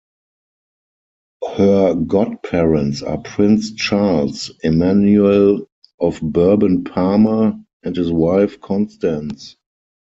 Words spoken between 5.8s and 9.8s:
of Bourbon-Parma and his wife Constance.